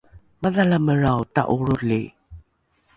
[0.45, 2.03] madhalamelrao ta’olroli